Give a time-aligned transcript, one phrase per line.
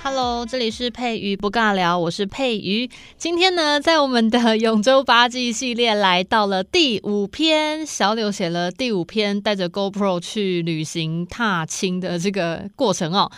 [0.00, 2.88] Hello，这里是佩瑜不尬聊，我是佩瑜。
[3.16, 13.30] 今天呢，在我们的永州八记系列来到了第五篇，小柳写了第五篇带着 GoPro 去旅行踏青的这个过程哦。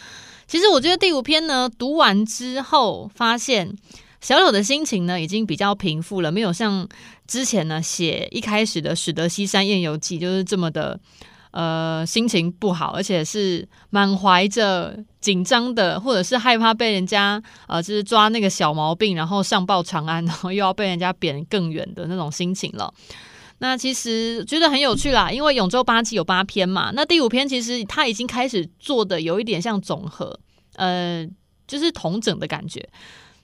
[0.47, 3.75] 其实我觉得第五篇呢，读完之后发现
[4.21, 6.87] 小柳的心情呢已经比较平复了，没有像
[7.27, 11.01] 之前呢写一开始的《使得西山宴游记》就是这么的。
[11.53, 22.93] 呃，心情不好，而且是满怀着紧张的，或者是害怕被人家呃，就是抓那个小毛病，然后上报长安，然 后又要被人家贬更远的那种心情了。
[23.59, 30.39] 那其实觉得很有趣啦，因为永州八记有八篇嘛，那第五篇其实他已经开始做的有一点像总和，
[30.77, 31.29] 呃，
[31.67, 32.89] 就是同整的感觉。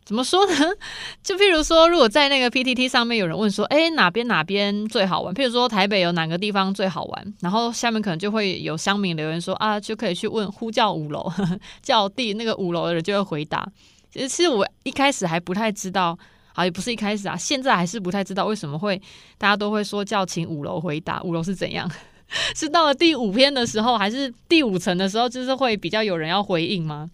[0.07, 0.55] 怎么说呢？
[1.21, 5.35] 就譬如说，如果在那个 PTT 上面有人问说，哎，哪边哪边最好玩？
[5.35, 7.35] 譬如说台北有哪个地方最好玩？
[7.41, 11.29] 然后下面可能就会有乡民留言说啊，就可以去问呼叫五楼
[11.83, 13.69] 叫地那个五楼的人就会回答。
[14.13, 16.17] 其实，其实我一开始还不太知道，
[16.55, 18.97] 啊，也不是一开始啊，现在还是不太知道为什么会
[19.37, 21.91] 大家都会说叫请五楼回答，五楼是怎样？
[22.55, 27.11] 是到了第五篇的时候，还是第五层的时候，就是会比较有人要回应吗？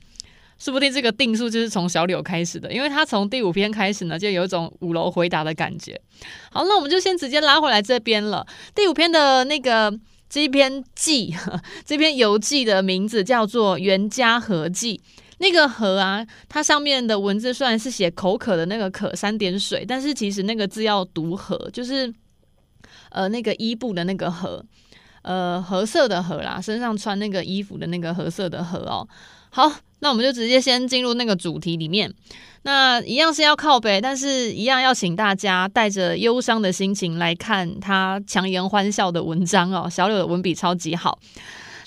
[0.62, 6.00] 说不定这个定数就是从小柳开始的，因为他从第五篇开始呢，就有一种五楼回答的感觉。
[6.52, 8.46] 好，那我们就先直接拉回来这边了。
[8.72, 9.92] 第五篇的那个
[10.30, 11.34] 这篇记，
[11.84, 14.98] 这篇游记的名字叫做《袁家河记》。
[15.38, 22.14] 那个河啊，它上面的文字虽然是写口渴的那个渴三点水，但是其实那个字要读河，就是
[23.10, 24.64] 呃那个衣布的那个河，
[25.22, 29.08] 呃褐色的褐啦，身上穿那个衣服的那个褐色的褐哦。
[29.50, 29.68] 好，
[30.02, 32.12] 那我们就直接先进入那个主题里面。
[32.64, 39.88] 那一样是要靠北，但是一样要请大家带着忧伤的心情来看他强颜欢笑的文章哦。
[39.88, 41.18] 小柳的文笔超级好。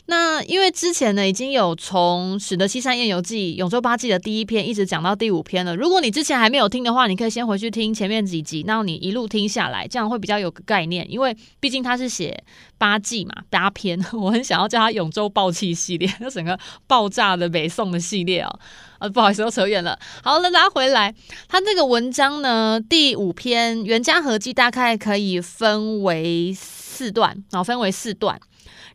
[0.07, 5.75] 那因为之前呢，已经有从《使得西山宴游记》永州八记的第一篇一直讲到第五篇了。
[5.75, 11.09] 如果你之前还没有听的话，你可以先回去听前面几集，然后你一路听下来，这样会比较有个概念。
[11.11, 12.43] 因为毕竟他是写
[12.77, 18.59] 八记嘛，八篇， 我很想要叫他永州爆气系列，就整个爆炸的北宋的系列哦。
[18.99, 19.97] 啊，不好意思，又扯远了。
[20.23, 21.15] 好了，拉回来，
[21.47, 28.39] 他这个文章呢，第五篇《袁家合记》大概可以分为四段，然后分为四段，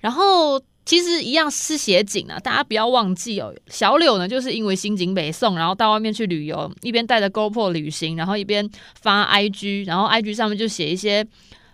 [0.00, 0.60] 然后。
[0.90, 3.54] 其实一样是写景啊，大家不要忘记哦。
[3.68, 8.68] 小柳呢，就是因为心情北宋，然后到外面去旅游，一边带着 GoPro 旅行，然后一边
[9.00, 11.24] 发 IG，然后 IG 上面就写一些，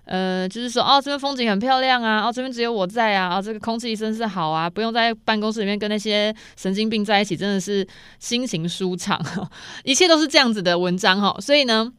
[0.04, 7.88] 呃，就是说哦，这边风景很漂亮啊，哦，这边只有我在啊，哦，这个空气真是好啊，不用在办公室里面跟那些神经病在一起，真的是
[8.18, 9.18] 心情舒畅，
[9.82, 11.34] 一切都是这样子的文章哈。
[11.40, 11.90] 所以呢。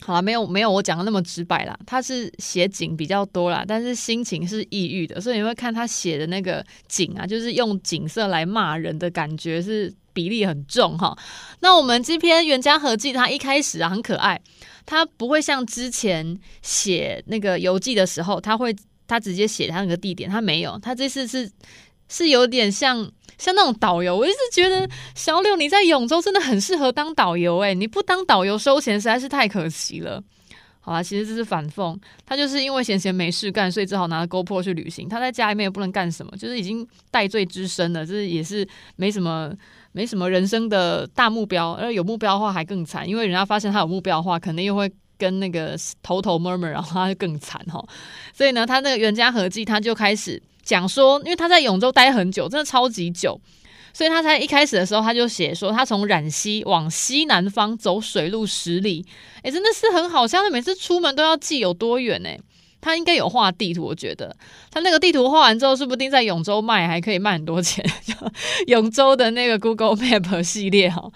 [0.00, 11.16] 好了，没有没有我讲的那么直白啦，他是写景比较多啦，但是心情是抑郁的，所以你会看他写的那个景啊，就是用景色来骂人的感觉是比例很重哈。
[11.60, 14.40] 那我们这篇《袁家和记》，他一开始啊很可爱，
[14.86, 18.74] 他不会像之前写那个游记的时候，他会
[19.06, 21.50] 他直接写他那个地点，他没有，他这次是
[22.08, 23.10] 是有点像。
[23.40, 30.20] 像那种导游，我一直觉得小柳你在永州真的很适合当导游诶，你不当导游收钱实在是太可惜了。
[30.80, 35.08] 好吧，其实这是反讽，他就是因为闲闲没事干，所以只好拿着 GoPro 去旅行。
[35.08, 38.66] 他在家里面也不能干什么，就是已经戴罪之身了，就是也是
[38.96, 39.52] 没什么
[39.92, 41.74] 没什么人生的大目标。
[41.74, 47.80] 而有目标的话还更惨，因为人家发现他有目标的话，肯定又会跟那个头头 murmur，然后他就更惨哈。
[48.34, 50.42] 所以呢，他那个袁家河记他就开始。
[50.68, 53.40] 讲说，因为他在永州待很久，真的超级久，
[53.94, 59.02] 所以他才一开始的时候他就写说，他从染溪往西南方走水路十里，
[59.42, 62.28] 诶，真的是很好笑，他每次出门都要记有多远呢？
[62.80, 64.34] 他应该有画地图，我觉得
[64.70, 67.84] 他那个地图画完之后，说不定在永州卖还可以卖很多钱。
[68.66, 71.10] 永州的那个 Google Map 系列哈，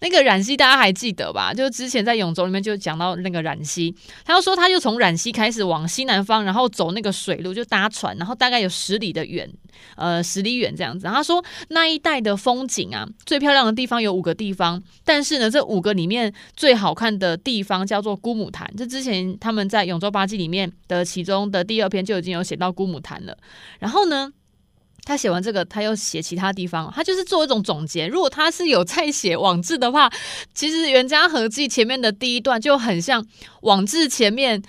[0.00, 1.52] 那个冉溪大家还记得吧？
[1.52, 9.50] 就之前在永州里面就讲到那个冉溪，他就说他就从冉溪开始往西南方，然后走那个水路就搭船，然后大概有十里的远，
[9.96, 11.06] 呃，十里远这样子。
[11.06, 18.70] 他说那一带的风景啊，最漂亮的地方有五个地方，但是呢，这五个里面最好看的地方叫做姑母潭。
[18.76, 21.06] 这之前他们在永州八记里面的。
[21.16, 23.38] 其中的第二篇就已经有写到姑母潭了，
[23.78, 24.30] 然后呢，
[25.04, 28.06] 他写完这个，他又写其他地方，他就是做一种总结。
[28.06, 30.12] 如果他是有在写网志的话，
[30.52, 33.24] 其实《袁家河记》前面的第一段就很像
[33.62, 34.60] 网志前面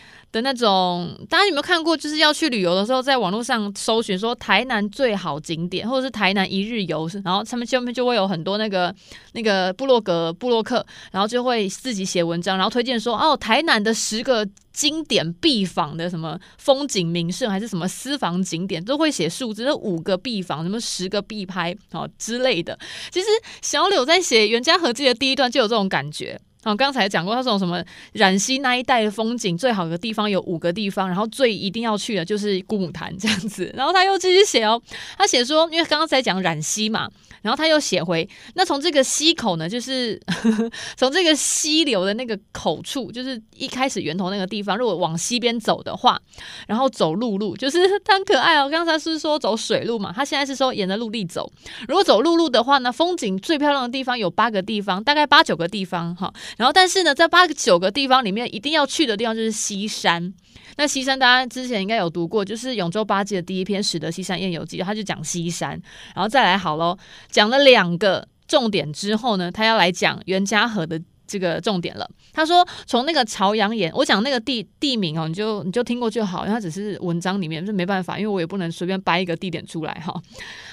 [0.41, 1.95] 那种，大家有没有看过？
[1.95, 8.93] 就是要去旅游的时候，在网络上搜寻说台南最好景点，或者是台南一日游，然后他们下面就会有很多那个
[9.33, 22.77] 那个部落格部落客，然后就会自己写文章，然后推荐说哦，台南的十个经典必访的什么风景名胜，还是什么私房景点，都会写数字，五个必访，什么十个必拍哦之类的。
[23.11, 23.27] 其实
[23.61, 26.39] 小柳在写《袁家河记》的第一段就有这种感觉。
[26.67, 27.81] 哦，刚才讲过，他说什么
[28.11, 33.71] 染溪那一带的风景最好的地方有五个地方，然后最一定要去的就是姑母潭这样子。
[33.75, 34.81] 然后他又继续写哦，
[35.17, 37.09] 他写说，因为刚刚才讲染溪嘛。
[37.43, 40.19] 然后他又写回，那从这个溪口呢，就是
[40.97, 46.19] 从这个溪流的那个口处，就是一开始源头那个地方，如果往西边走的话，
[46.67, 48.67] 然后走陆路，就是他很可爱哦。
[48.67, 51.49] 刚才是说走水路嘛，他现在是说沿着陆地走。
[51.87, 56.33] 如果走陆路的话呢，风景最漂亮的地方有八个地方，大概八九个地方哈。
[56.57, 60.33] 然后但是呢，在八个九个地方里面，一定要去的地方就是西山。
[60.75, 65.71] 那西山大家之前应该有读过，就是《永州八记》的第一篇《使得西山宴游记》，他就讲西山，
[66.13, 66.97] 然后再来好喽，
[67.29, 72.07] 讲了两个重点之后呢，他要来讲袁家河的这个重点了。
[72.31, 80.13] 他说从那个朝阳岩，我讲那个地地名哦，你就你就听过就好，因为它只是文章里面，就没办法，因为我也不能随便掰一个地点出来哈。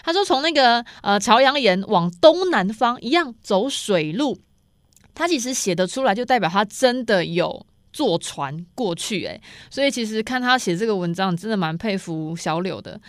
[0.02, 4.38] 他说从那个呃朝阳岩往东南方一样走水路，
[5.14, 7.66] 他其实写得出来，就代表他真的有。
[7.96, 9.40] 坐船过去，诶，
[9.70, 13.00] 所以其实看他写这个文章，真的蛮佩服小柳的。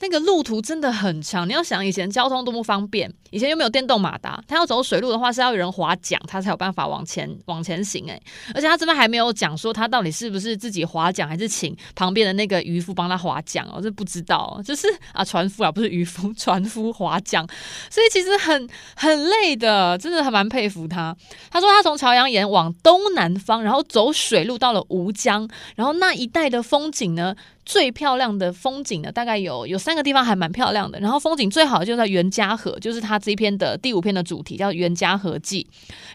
[0.00, 8.20] 那个路途真的很长，你要想以前交通多么方便，以前又没有电动马达，他要走水路的话是要有人划桨，他才有办法往前往前行诶，
[8.54, 17.46] 而且他这边还没有讲说他到底是不是自己划桨，还是请旁边的那个渔夫帮他划桨哦，这不知道，就是啊船夫啊，不是渔夫，船夫划桨，
[17.88, 21.16] 所以其实很很累的，真的还蛮佩服他。
[21.50, 31.00] 他说他从朝阳岩往东南方，然后走水路到了吴江，然后那一带的风景呢，最漂亮的风景呢，大概有有三个地方还蛮漂亮的。
[31.00, 35.66] 然后风景最好就在袁家河，就是他这一篇的第五篇的主题叫《袁家河记》。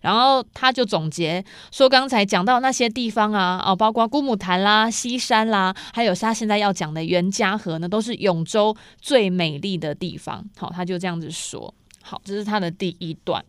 [0.02, 10.44] 然后他就总结说，刚才讲到那些地方啊，哦，包括姑母潭啦、西山啦，还有他现在要讲的袁家河呢，都是永州最美丽的地方。
[10.58, 11.74] 好，他就这样子说。
[12.02, 13.44] 好，这是他的第一段。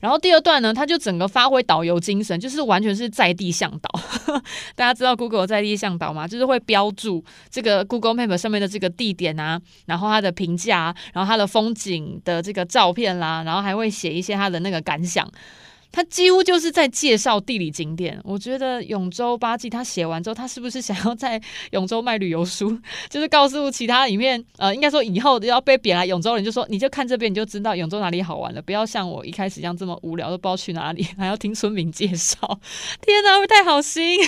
[0.00, 3.88] 然后第二段呢，他就整个发挥导游精神，就是完全是在地向导。
[4.76, 6.26] 大家知道 Google 在地向导吗？
[6.26, 15.28] 就是会标注这个 Google Map 上面的这个地点啊，然后它的评价，然后它的风景的这个照片啦，然后还会写一些他的那个感想。
[15.90, 18.20] 他几乎就是在介绍地理景点。
[18.22, 21.40] 我觉得《永州八记》他写完之后，他是不是想要在
[21.72, 22.78] 永州卖旅游书？
[23.08, 28.60] 就是告诉其他里面，呃，应该说以后要被贬来永州人，就说你就看这边，你就知道永州哪里好玩了。
[28.60, 32.36] 不要像我一开始一样这么无聊，都不知道去哪里， 还要听村民介绍。
[33.00, 34.18] 天哪，会太好心，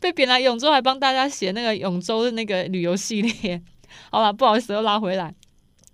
[0.00, 3.60] 被贬来永州还帮大家写那个永州的那个旅游系列。
[4.10, 5.34] 好了，不好意思，又拉回来。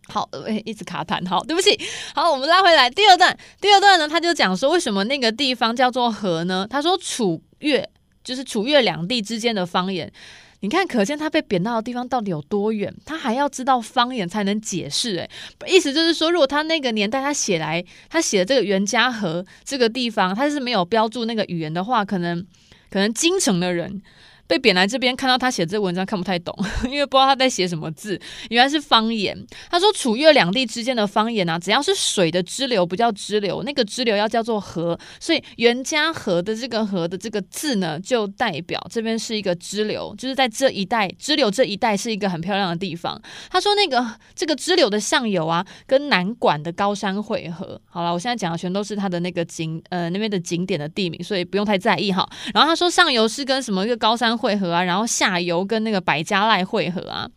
[0.09, 1.79] 好，诶，一直卡痰，好，对不起。
[2.15, 3.37] 好，我们拉回来第二段。
[3.61, 6.67] 第二段呢，他就讲说，为什么那个地方叫做河呢？
[6.69, 7.89] 他说楚越
[8.23, 10.13] 就是楚越两地之间的方言。
[10.61, 15.17] 你看，可见他被贬到的地方到底有多远，他还要知道方言才能解释。
[15.17, 15.31] 诶，
[15.67, 22.47] 意思就是说，如果他那个年代他写来，他写的这个袁家河这个地方，他是没有标注那个语言的话，可能
[22.91, 24.03] 可能京城的人。
[24.47, 28.21] 被贬来这边，看到他写这文章看不太懂，因为不知道他在写什么字，
[28.51, 29.35] 原来是方言。
[29.71, 43.19] 他说楚越两地之间的方言啊，只要是水的支流不叫支流，那个支流要叫做河，所以袁家河的这个河的这个字呢，就代表这边是一个支流，就是在这一带支流这一带是一个很漂亮的地方。
[43.51, 47.81] 他说那个这个支流的上游啊，跟南管的高山汇合。
[47.87, 52.29] 好了，我现在讲的全都是他的那个景呃那边的景点的地名，所以不用太在意哈。
[52.53, 54.34] 然后他说上游是跟什么一个高山。
[54.37, 57.29] 汇合啊，然后下游跟那个百家赖汇合啊，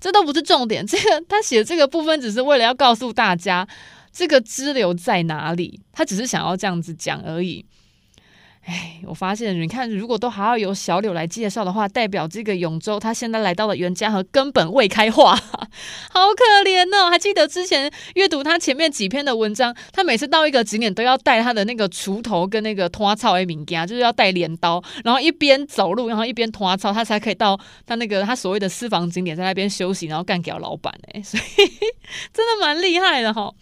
[0.00, 0.86] 这都不是重点。
[0.86, 3.66] 这个他写这个部分只是为了要告诉大家
[4.12, 7.64] 这个支流在哪里，他只是想要这样子讲而已。
[8.68, 15.34] 哎，我发现你看，如果都还要由小柳来介绍的话，代表这个永州他现在来到了袁家河根本未开化，
[16.12, 17.08] 好可怜哦！
[17.08, 31.42] 还记得之前阅读他前面几篇的文章，他每次到一个景点都要带他的那个锄头跟那个拖草的物件，就是要带镰刀，然后一边走路，然后一边拖草，他才可以到他那个他所谓的私房景点，在那边休息，然后干给老板哎，所以
[32.34, 33.54] 真的蛮厉害的哈、哦。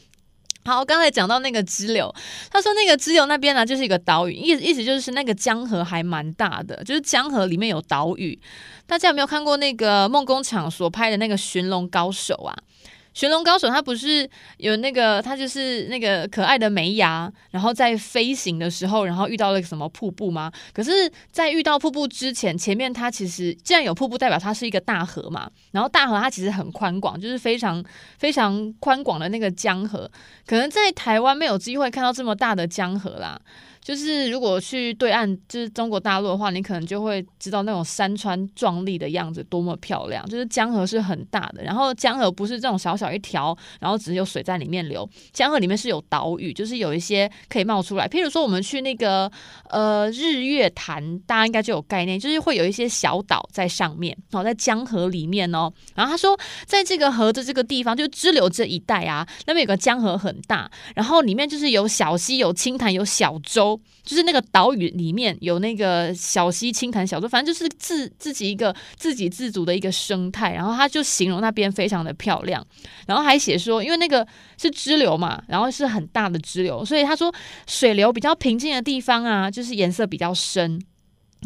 [0.67, 2.13] 好，刚才讲到那个支流，
[2.51, 8.37] 他说那个支流那边呢，就是一个岛屿，意意思就是那个江河还蛮大的，就是江河里面有岛屿。
[8.85, 12.57] 大家有没有看过那个梦工厂所拍的那个《寻龙高手》啊？
[13.17, 20.53] 驯龙高手他不是有那个，他就是那个可爱的梅牙，然后在飞行的时候，然后遇到了什么瀑布吗？
[20.75, 25.51] 可是，在遇到瀑布之前，前面它其实既然有瀑布，代表它是一个大河嘛。
[25.71, 27.83] 然后大河它其实很宽广，就是非常
[28.19, 30.11] 非常宽广的那个江河，
[30.47, 33.41] 可能在台湾没有机会看到这么大的江河啦。
[33.87, 40.29] 就是如果去对岸，就是中国大陆的话，你可能就会知道那种山川壮丽的样子多么漂亮。
[40.29, 45.09] 就是江河是很大的，然后江河不是这种小小一条，然后只有水在里面流。
[45.33, 48.09] 江河里面是有岛屿，就是有一些可以冒出来。
[48.09, 49.31] 譬如说我们去那个
[49.71, 55.73] 呃日月潭，大家应该就有概念，就是会有一些小岛在上面，然后在江河里面哦。
[55.95, 63.76] 然后他说，在这个河的这个地方，就支流这一带啊，那边有个江河很大，然后里面就是有小溪、有清潭、有小洲。
[64.03, 70.53] 就是那个岛屿里面有那个小溪、清潭、小洲，反正就是自自己一个自给自足的一个生态。
[70.55, 72.67] 然后他就形容那边非常的漂亮，
[73.07, 77.35] 然后还写说，因为那个是支流嘛，然后是很大的支流，所以他说
[77.67, 80.81] 水流比较平静的地方啊，就是颜色比较深。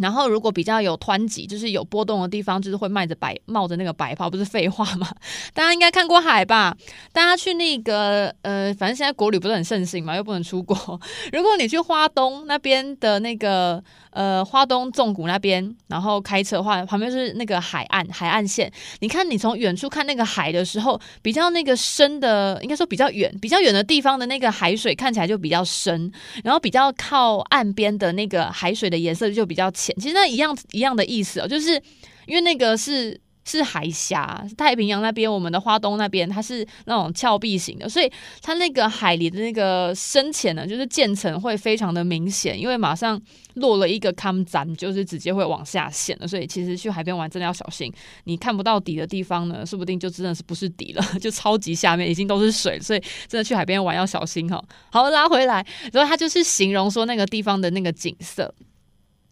[0.01, 5.09] 然后，如果比较有湍急，就是有波动的地方，就是会冒着白冒着那个白泡，不是废话吗？
[5.55, 6.77] 大家应该看过海吧？
[7.13, 10.77] 大家去那个呃，反正现在国旅不是很盛行嘛，又不能出国。
[11.33, 13.83] 如果你去花东那边的那个。
[14.11, 18.71] 呃，花东纵谷那边，然后开车的话，旁边是那个海岸，海岸线。
[19.01, 26.13] 你看，你从远处看那个海的时候，比较那个深的，应该说比较远，比较远的地方的那个海水看起来就比较深，
[26.43, 29.95] 然后比较靠岸边的那个海水的颜色就比较浅。
[29.97, 31.81] 其实那一样一样的意思哦，就是
[32.27, 33.21] 因为那个是。
[33.51, 43.21] 是海峡，太平洋那边，我们的花东那边，它是那种峭壁型的，所以它那个海里的那个深浅呢，就是渐层会非常的明显，因为马上
[43.55, 47.93] 落了一个坎站，就是直接会往下陷了，所以其实去海边玩真的要小心，
[48.25, 54.63] 你看不到底的地方呢，说不定就真的是不是底了， 就超级下面已经都是水，所以真的去海边玩要小心哈。
[54.91, 58.55] 好，拉回来，然后他就是形容说那个地方的那个景色，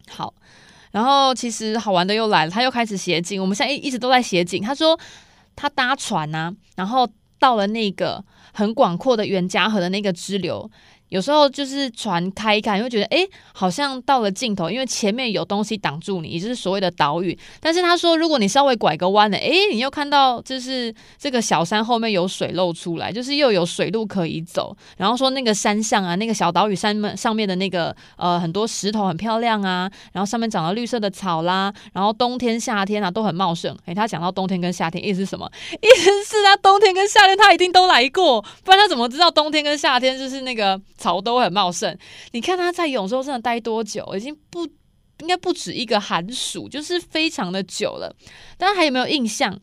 [0.09, 0.33] 好。
[0.91, 3.41] 然后其实好玩的又来了，他又开始写景。
[3.41, 4.61] 我们现在一一直都在写景。
[4.61, 4.99] 他说
[5.55, 10.69] 他搭船啊，然后到了那个很广阔的袁家河的那个支流。
[11.09, 17.37] 有时候就是船开一开，你会觉得诶，好像到了尽头，因为前面有东西挡住你，也就是所谓的岛屿。
[17.59, 24.75] 但是他说，如果你稍微拐个弯了，诶，你又看到就是这个小山后面有水露出来，就是又有水路可以走。
[24.97, 33.75] 然后说那个山上啊，那个小岛屿山上面的那个呃很多石头很漂亮啊，然后上面长了绿色的草啦，然后冬天夏天啊都很茂盛。
[33.85, 35.49] 诶，他讲到冬天跟夏天意思是什么？
[35.81, 40.79] 意思是他冬天跟夏天他 一定都来过，不然他怎么知道冬天跟夏天就是那个？
[40.99, 41.97] 草都很茂盛，
[42.33, 44.05] 你看他在永州真的待多久？
[44.15, 44.67] 已经不
[45.21, 48.15] 应该不止一个寒暑，就是非常的久了。
[48.57, 49.59] 大家还有没有印象？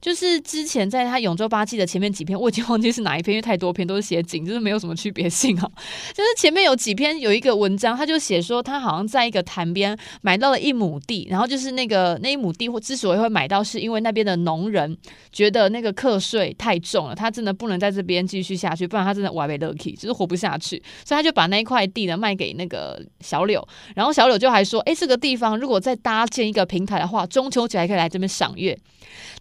[0.00, 5.70] 就是之前在他永州八记的前面几篇，我已经忘记是哪一篇，因为太多篇都是写景，就是没有什么区别性啊。
[6.14, 14.96] 就是前面有几篇有一个文章，他就写说他好像在一个潭边买到了一亩地，然后就是那个那一亩地或之所以会买到，是因为那边的农人
[15.32, 28.78] 觉得那个课税太重了，他真的不能在这边继续下去，不然他真的歪被 lucky，就是活不下去，所以他就把那一块地呢卖给那个小柳，然后小柳就还说，哎，这个地方如果再搭建一个平台的话，中秋节还可以来这边赏月。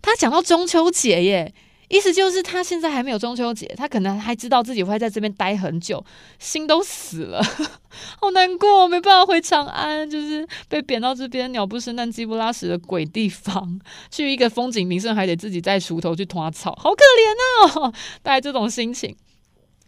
[0.01, 1.53] 他讲到中秋节耶，
[1.89, 6.03] 意思就是他现在还没有中秋节，他可能还知道自己会在这边待很久，
[6.39, 7.41] 心都死了，
[8.19, 13.79] 好难过，没办法回长安，就是被贬到这边鸟不生蛋、鸡不拉屎的鬼地方，
[14.11, 19.15] 去一个风景名胜还得自己带锄头去拖草，好可怜哦， 大概这种心情。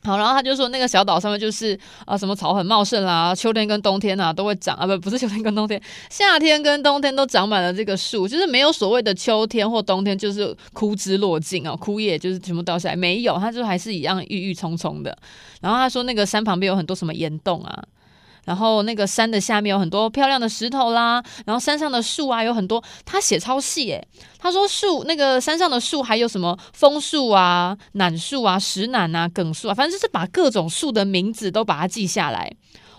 [0.04, 15.18] 好，然后他就说那个小岛上面就是啊，什么草很茂盛啦，秋天跟冬天啊都会长啊，不 不是秋天跟冬天，夏天跟冬天都长满了这个树，就是没有所谓的秋天或冬天就是枯枝落尽啊，枯叶就是全部掉下来，没有，他就还是一样郁郁葱葱的。
[15.62, 17.84] 然后他说那个山旁边有很多什么岩洞啊。
[18.50, 24.08] 然后那个山的下面有很多漂亮的石头啦，然后山上的树啊有很多，他写超细诶，
[24.40, 32.52] 他说树那个山上的树还有什么枫树啊、楠树啊、石楠啊、梗树啊，反正就是把各种树的名字都把它记下来。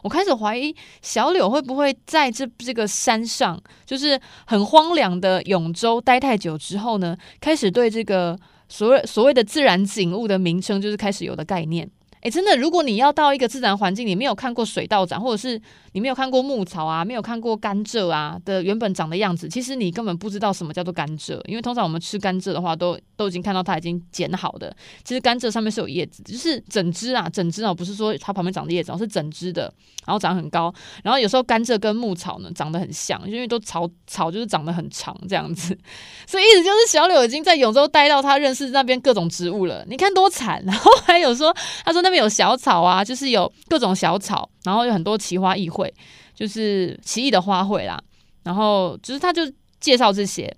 [0.04, 8.38] 我开始怀疑小柳会不会在这这个山上，就是很荒凉的永州待太久之后呢，开始对这个
[8.69, 11.90] 所谓所谓的自然景物的名称就是开始有的概念。
[12.22, 15.60] 哎，真的，如果你要到一个自然环境，你没有看过水稻长，或者是
[15.92, 21.40] 你没有看过牧草啊，没有看过甘蔗啊的原本长的样子，其实你根本不知道什么叫做甘蔗。
[21.46, 24.74] 因为通常我们吃甘蔗的话，都都已经看到它已经剪好的。
[25.02, 29.72] 其实甘蔗上面是有叶子，就是整枝啊，整枝啊，不是说它旁边长的叶子，是整枝的，
[30.06, 30.72] 然后长很高。
[31.02, 35.76] 然后有时候甘蔗跟牧草呢长得很像，因为都草草就是长得很长这样子。
[36.28, 39.86] 所以意思就是小柳已经在永州待到他认识那边各种植物了。
[39.88, 40.50] 你看多惨。
[40.66, 45.90] 然后还有说，他说那边有小草啊，就是有各种小草，然后有很多奇花异卉，
[46.34, 47.98] 就是奇异的花卉啦。
[48.42, 49.42] 然后就是他就
[49.78, 50.54] 介绍这些。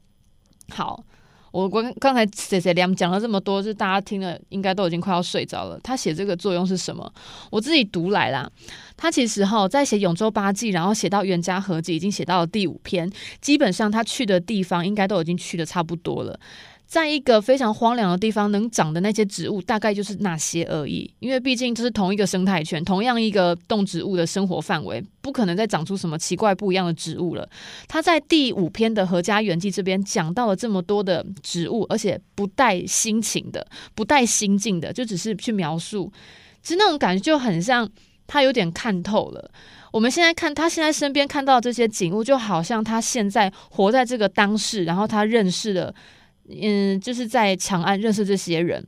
[0.71, 1.03] 好，
[1.51, 5.79] 我刚刚才谢谢梁讲了这么多，就是大家听了应该都已经快要睡着了。
[5.83, 7.13] 他写这个作用是什么？
[7.51, 8.51] 我自己读来啦。
[8.97, 16.39] 他其实哈在写《永州八记》，然后写到《袁家合记》，已经写到了第五篇，基本上他去的地方应该都已经去的差不多了。
[16.93, 21.11] 在一个非常荒凉的地方，能长的那些植物大概就是那些而已。
[21.21, 27.49] 因为毕竟这是同一个生态圈，同样一个动植物的生活范围，不可能再长出什么奇怪不一样的植物了。
[27.89, 36.13] 他在第五篇的《合家园记》这边讲到了这么多的植物，而且不带心情的，不带心境的，就只是去描述。
[36.63, 37.89] 其实那种感觉就很像
[38.27, 39.51] 他有点看透了。
[39.93, 45.95] 我们现在看他现在身边看到这些景物，就好像他现在活在这个当世，然后他认识了。
[46.61, 48.87] 嗯，就是在长安认识这些人。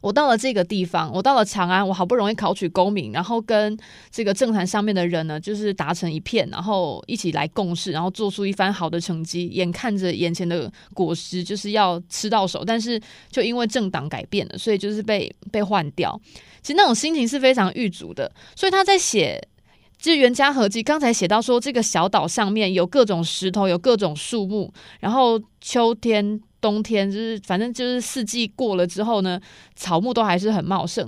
[0.00, 3.74] 我到了这个地方，我到了长安，我好不容易考取功名，然后跟
[4.10, 9.46] 这个政坛上面的人呢，就是达成一片，然后一起来共事，然后做出一番好的成绩。
[9.48, 13.00] 眼看着眼前的果实就是要吃到手，但是
[13.30, 16.20] 就因为政党改变了，所以就是被被换掉。
[16.60, 18.30] 其实那种心情是非常郁卒的。
[18.54, 19.48] 所以他在写。
[19.96, 29.38] 就《袁家合记》刚才写到说，这个小岛上面有各种石头，有各种树木，然后秋天、冬天，就是反正就是四季过了之后呢，
[29.76, 31.06] 草木都还是很茂盛。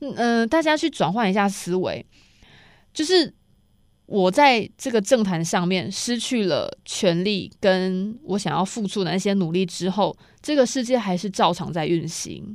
[0.00, 2.04] 嗯、呃，大家去转换一下思维，
[2.92, 3.32] 就是
[4.04, 12.54] 我在这个政坛上面失去了权力，跟我想要付出的那些努力之后，这个世界还是照常在运行。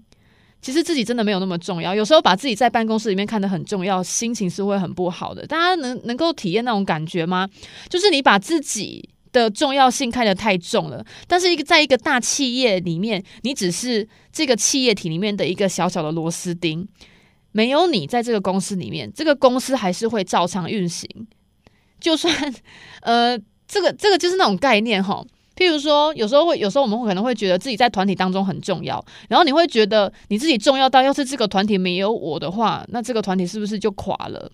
[0.62, 5.46] 其实自己真的没有那么重要，有时候把自己在办公室里面看得很重要，心情是会很不好的。
[5.48, 7.50] 大家能能够体验那种感觉吗？
[7.90, 16.88] 就是你把自己的重要性看得太重了，但是一个在一个大企业里面，你只是这个企业体里面的一个小小的螺丝钉，
[17.52, 21.10] 没有你在这个公司里面，这个公司还是会照常运行。
[22.00, 22.34] 就算
[23.02, 23.38] 呃，
[23.68, 25.26] 这个这个就是那种概念哈。
[25.56, 34.52] 譬如说，有时候会，有时候我们会可能会觉得自己在团体当中很重要，然后你会觉得你自己重要到，要是这个团体没有我的话，那这个团体是不是就垮了？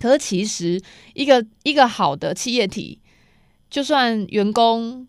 [0.00, 0.82] 可是其实，
[1.14, 3.00] 一个一个好的企业体，
[3.76, 5.06] 就算员工。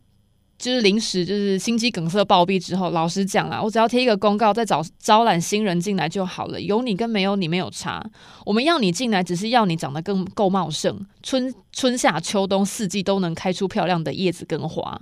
[0.60, 6.60] 就是临时就是心肌梗塞暴毙之后，老实讲啦，我只要贴一个公告，再找招揽新人进来就好了。
[6.60, 8.03] 有你跟没有你没有差。
[8.43, 14.99] 我们要你进来，只是要你长得更够茂盛，春春夏秋冬四季都能开出漂亮的叶子跟花。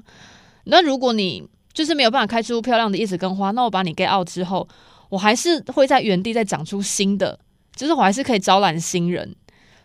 [0.66, 4.68] 那如果你就是没有办法开出漂亮的叶子跟花，那我把你 get out 之后，
[5.08, 7.40] 我还是会在原地再长出新的，
[7.74, 9.34] 就是我还是可以招揽新人。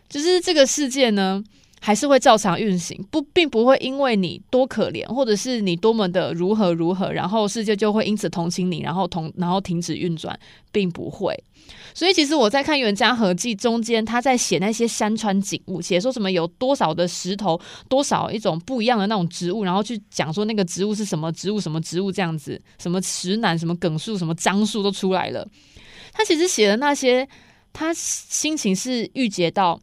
[0.09, 1.41] 就是这个世界呢。
[1.83, 10.39] 还是会照常运行，不，并不会因为你多可怜，或者是你多么的如何如何，然后世界就会因此同情你，然后同然后停止运转，
[10.71, 11.35] 并不会。
[11.95, 25.47] 所以，其实我在看《袁家合记》中间，他在写那些山川景物，写说什么有多少的石头，多少一种不一样的那种植物，然后去讲说那个植物是什么植物，什么植物这样子，什么石楠，什么梗树，什么樟树都出来了。
[26.13, 27.27] 他其实写的那些，
[27.73, 29.79] 他心情是郁结到。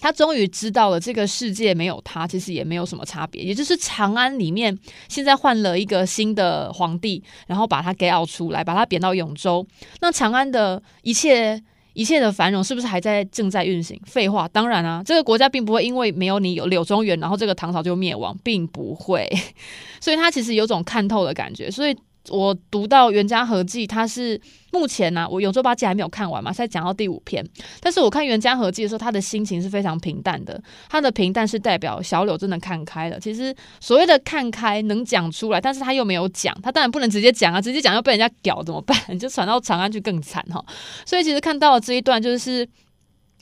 [0.00, 3.42] 他终于知道了，这个世界没有他，其实也没有什么差别。
[3.42, 4.76] 也就是长安里面
[5.08, 9.66] 现在换了一个新的皇帝，然后把他给熬出来，把他贬到永州。
[10.00, 11.62] 那长安的一切
[11.94, 14.00] 一切的繁荣，是不是还在正在运行？
[14.06, 19.30] 废话，当然啊，这个国家并不会因为没有你有柳宗元，然后这个唐朝就灭亡，并不会。
[20.00, 21.96] 所以他其实有种看透的感觉，所以。
[22.28, 24.40] 我读到《袁家合记》，它是
[24.72, 27.44] 目前呢、我《永州八记》还没有看完嘛，才讲到第五篇。
[27.80, 30.60] 但是我看《袁家合记》的时候，他的心情是非常平淡的。
[30.88, 33.20] 他的平淡是代表小柳真的看开了。
[33.20, 39.18] 其实所谓的看开，能讲出来，但是他又没有讲，他当然不能直接讲啊，直接讲要被人家屌怎么办？
[39.18, 40.64] 就传到长安去更惨哈。
[41.04, 42.68] 所以其实看到了这一段，就是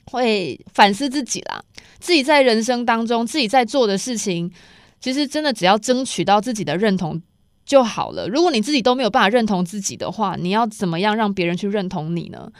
[0.05, 1.61] 会反思自己啦，
[1.99, 4.51] 自己在人生当中自己在做的事情，
[4.99, 7.19] 其实真的只要争取到自己的认同。
[7.65, 8.27] 就好了。
[8.27, 12.51] 如果你自己都没有办法认同自己的话，你要怎么样让别人去认同你呢？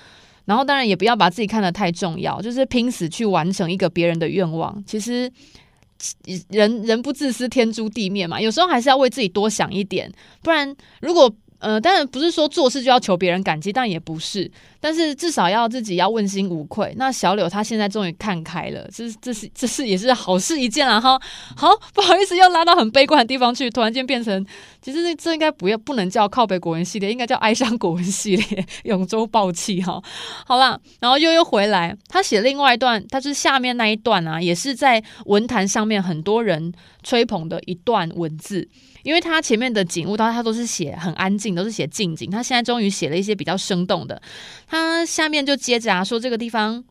[0.46, 4.84] 然后当然也不要把自己看得太重要，就是拼死去完成一个别人的愿望。
[4.86, 5.32] 其实
[6.50, 8.40] 人人不自私，天诛地灭嘛。
[8.40, 10.12] 有时候还是要为自己多想一点，
[10.44, 14.52] 不然如果呃，当然不是说做事就要求别人感激，但也不是。
[14.80, 16.94] 但是至少要自己要问心无愧。
[16.98, 21.20] 那小柳他现在终于看开了，这是这是这是也是好事一件了哈。
[21.56, 24.46] 好，不好意思，又拉到很悲观的地方去，突然间变成，
[24.82, 30.00] 其实这应该不要不能叫靠北国文系列，应该叫哀伤国文系列，永州暴气哈。
[30.46, 38.70] 好啦，然后又又回来，他写另外一段，他是下面那一段啊，也是在文坛上面很多人吹捧的一段文字。
[39.06, 42.28] 因为他前面的景物，他他都是写很安静，都是写静景。
[42.32, 44.20] 他现在终于写了一些比较生动的。
[44.68, 46.84] 他下面就接着啊说，这个地方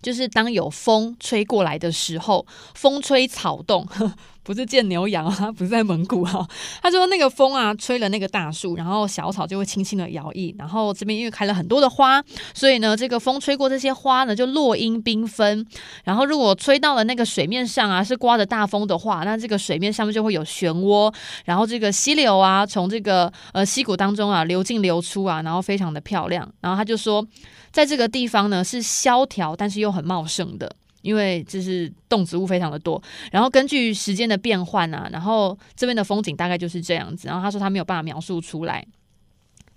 [0.00, 3.84] 就是当有风吹过来的时候，风吹草动。
[4.46, 6.46] 不是见牛羊啊， 不是在蒙古哈。
[6.80, 10.54] 他说那个风啊，吹了那个大树，然后小草就会轻轻的摇曳。
[10.56, 12.22] 然后这边因为开了很多的花，
[12.54, 15.66] 所以呢，这个风吹过这些花呢，就落英缤纷。
[16.04, 21.12] 然后如果吹到了那个水面上啊，是刮着大风的话，那这个水面上面就会有漩涡。
[21.44, 26.48] 然后这个溪流啊，从这个呃溪谷当中啊流进流出啊，然后非常的漂亮。
[26.60, 27.26] 然后他就说，
[27.72, 30.70] 在这个地方呢，是萧条，但是又很茂盛的。
[31.06, 37.28] 因为就是动植物非常的多，然后根据时间的变换啊，然后这边的风景大概就是这样子。
[37.28, 38.84] 然后他说他没有办法描述出来。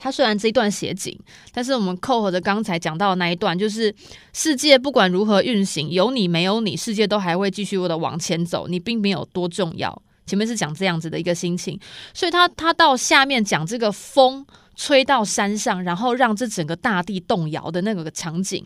[0.01, 1.13] 他虽然这一段写景，
[1.51, 3.93] 但是我们扣合着刚才讲到的那一段，就是
[4.31, 8.65] 世界不管如何运行，有你没有你，世界都还会继续的往前走。
[8.67, 10.01] 你并没有多重要。
[10.25, 11.77] 前面是讲这样子的一个心情，
[12.13, 18.65] 所以他他到下面讲这个风吹到山上，然后让这整个大地动摇的那个场景，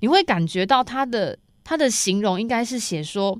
[0.00, 1.38] 你会感觉到他的。
[1.68, 3.36] 他的形容应该是写说，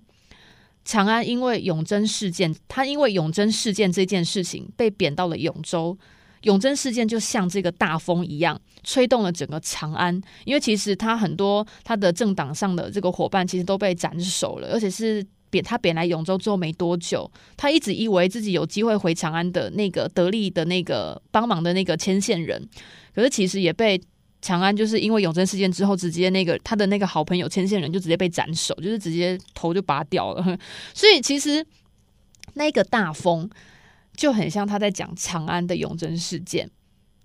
[0.85, 5.97] 长安因为永贞事件，他因为永贞事件这件事情被贬到了永州。
[6.43, 10.21] 永贞事件就像这个大风一样，吹动了整个长安。
[10.45, 22.69] 因为其实他很多他的政党上的这个伙伴其实都被斩首了，而且是贬他贬来永州之后没多久，他一直以为自己有机会回长安的那个得力的那个帮忙的那个牵线人，
[23.15, 24.01] 可是其实也被。
[24.42, 30.59] 长安就是因为永贞事件之后，直接那个他的那个好朋友牵线人就直接被斩首，就是直接头就拔掉了。
[30.94, 31.66] 所以其实
[32.55, 33.51] 那个大风
[34.16, 36.70] 就很像他在讲长安的永贞事件，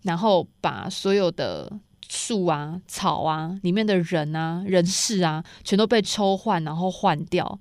[0.04, 1.72] 然后把所有的
[2.10, 7.60] 树啊、草啊、里面的人啊、人事啊，全都被抽换，然后换掉。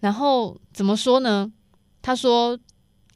[0.00, 1.50] 然后怎么说呢？
[2.02, 2.58] 他说。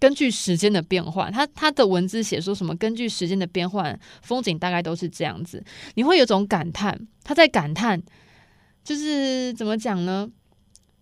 [0.01, 2.75] 根据时间的变换，他他的文字写说什么？
[2.75, 5.63] 根据时间的变换，风景大概都是这样子。
[5.95, 8.03] 你会有种感叹，他在感叹，
[8.83, 10.27] 就是怎么讲呢？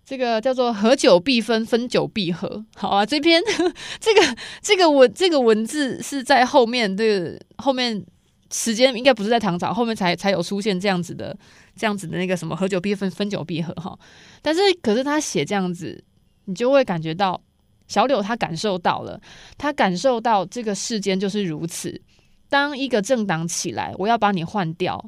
[0.04, 2.64] 这个叫做“合久必分，分久必合”。
[2.74, 3.40] 好啊，这篇
[4.00, 8.04] 这个这个文这个文字是在后面的后面
[8.50, 11.38] 时间应该不是在唐朝，后面才才有出现这样子的
[11.76, 13.96] 这样子的那个什么“合久必分，分久必合”哈。
[14.42, 16.02] 但是可是他写这样子，
[16.46, 17.40] 你就会感觉到。
[17.88, 19.20] 小柳他感受到了，
[19.56, 22.00] 他感受到这个世间就是如此。
[22.48, 25.04] 当一个政党起来，我要把你换掉，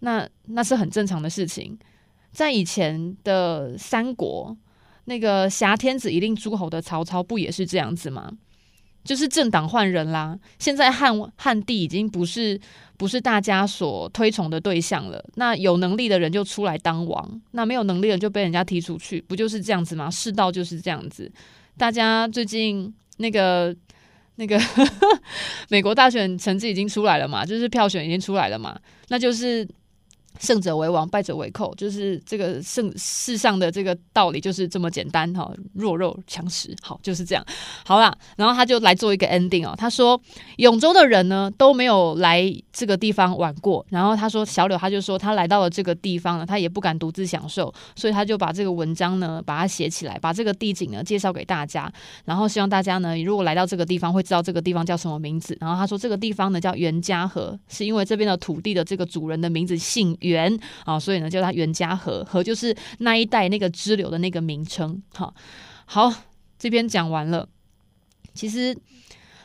[0.00, 1.78] 那那是很正常的事情。
[2.32, 4.54] 在以前的三国，
[5.06, 8.30] 那个挟天子以令诸侯的曹操，不也是这样子吗？
[9.06, 10.38] 就是政党换人啦。
[10.58, 12.60] 现在汉汉帝已经不是
[12.98, 15.24] 不是大家所推崇的对象了。
[15.36, 20.10] 那有能力的人就出来当王，那没有能力的就被人家踢出去，不就是这样子吗？
[20.10, 21.30] 世道就是这样子。
[21.78, 23.74] 大家最近那个
[24.34, 24.60] 那个
[25.70, 27.46] 美国大选成绩已经出来了嘛？
[27.46, 28.78] 就是票选已经出来了嘛？
[29.08, 29.66] 那就是。
[30.40, 35.52] 胜者为王，败者为寇，就是这个胜世上的这个道理就是这么简单哈。
[35.74, 37.44] 弱肉强食，好就是这样。
[37.84, 39.74] 好啦，然后他就来做一个 ending 哦。
[39.76, 40.20] 他说
[40.56, 43.84] 永州的人呢都没有来这个地方玩过。
[43.90, 51.92] 然后他说小柳他就说他来到了这个地方呢，他也不敢独自享受，所以他就把这个文章呢把它写起来，把这个地景呢介绍给大家。
[52.24, 55.56] 然后希望大家呢如果来到这个地方会知道这个地方叫什么名字。
[55.60, 65.02] 然后他说这个地方呢叫袁家河，是因为这边的土地的这个主人的名字姓袁啊，所以呢，叫它袁家河，河就是那一带那个支流的那个名称。
[65.14, 65.32] 哈，
[65.86, 66.12] 好，
[66.58, 67.48] 这边讲完了。
[68.34, 68.76] 其实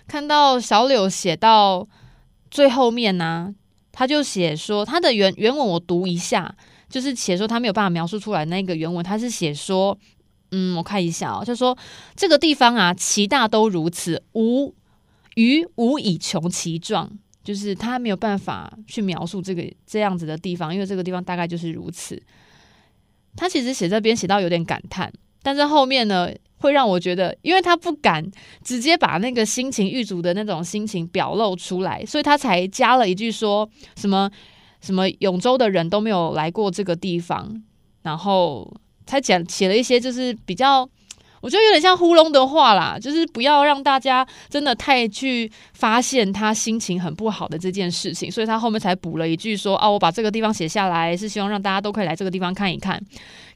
[0.07, 1.87] 看到小柳写到
[2.49, 3.55] 最后面呢、
[3.91, 6.53] 他就写说他的原原文我读一下，
[6.89, 9.97] 就是写说他没有办法描述出来那个原文，他是写说，
[10.51, 11.77] 嗯，我看一下哦，就说
[12.15, 14.73] 这个地方啊，其大都如此，无
[15.35, 17.17] 余无以穷其状。
[17.43, 22.21] 就是他没有办法去描述这个这样子的地方，因为这个地方大概就是如此。
[23.35, 28.29] 他其实写这边写到有点感叹，但是后面呢会让我觉得，因为他不敢
[28.63, 34.29] 直接把那个心情郁卒的那种心情表露出来，所以他才加了一句说什么
[34.81, 37.63] 什么永州的人都没有来过这个地方，
[38.01, 38.71] 然后
[39.05, 40.89] 才讲写了一些就是比较。
[41.41, 53.01] 我觉得有点像呼咙的话啦，就是不要让大家真的太去发现他心情很不好的这件事情，所以他后面才补了一句说：“啊，我把这个地方写下来，是希望让大家都可以来这个地方看一看。”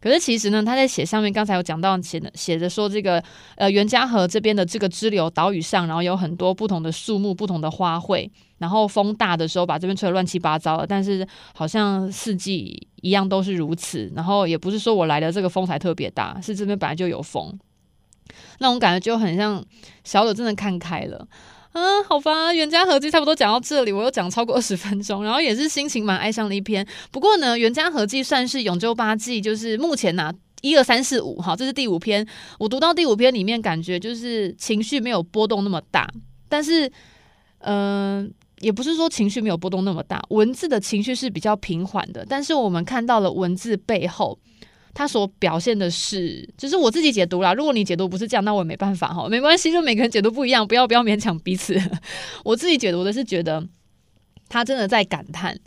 [0.01, 3.23] 可是其实呢，他在写上面，刚才有讲到写的写着说这个
[3.55, 14.11] 呃袁家河这边的这个支流岛屿上，然后有很多不同的树木、不同的花卉，然后风大的时候把这边吹得乱七八糟的，但是好像四季一样都是如此。
[14.15, 17.57] 然后也不是说我来的这个风才特别大，是这边本来就有风。
[18.59, 19.63] 那种感觉就很像
[20.03, 21.27] 小柳真的看开了，
[21.73, 26.85] 嗯，好吧，袁家河记差不多讲到这里，我又讲超过二十分钟， 然后也是心情蛮哀伤的一篇。
[27.11, 32.25] 不过呢，袁家河记算是永州八记，就是目前呐一二三四五，好，这是第五篇。
[32.59, 36.09] 我读到第五篇里面，感觉就是情绪没有波动那么大，
[36.47, 36.89] 但是，
[37.59, 44.39] 嗯、也不是说情绪没有波动那么大，文字的情绪是比较平缓的，但是我们看到了文字背后。
[44.95, 47.53] 他所表现的是，就是我自己解读啦。
[47.53, 51.77] 如果你解读不是这样，那我也没办法哈，没关系，就每个人解读不一样，不要不要勉强彼此。
[52.45, 53.67] 我自己解读的是觉得
[54.47, 55.59] 他真的在感叹，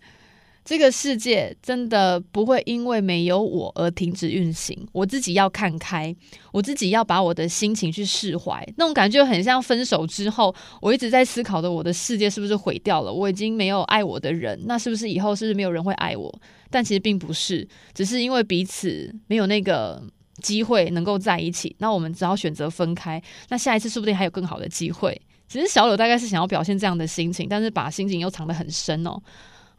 [0.69, 4.79] 这个世界真的不会因为没有我而停止运行。
[4.93, 6.15] 我自己要看开，
[6.53, 8.63] 我自己要把我的心情去释怀。
[8.77, 13.11] 那种感觉很像分手之后，我一直在思考的，我的世界是不是毁掉了？
[13.11, 16.31] 我已经没有爱我的人，那是不是以后是不是没有人会爱我？
[16.69, 20.03] 但其实并不是，只是因为彼此没有那个
[20.43, 23.19] 机会能够在一起，那我们只好选择分开。
[23.49, 25.19] 那下一次说不定还有更好的机会。
[25.49, 29.19] 其实小柳大概是想要表现这样的心情，但是把心情又藏得很深哦。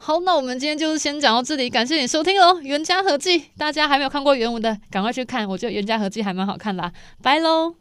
[0.02, 2.54] 好，那我们今天就是先讲到这里，感谢你收听哦。
[2.62, 6.90] 《袁家合记》，大家还没有看过原文的，赶快去看，我觉得《袁家合记》还蛮好看的。
[7.22, 7.79] 拜喽。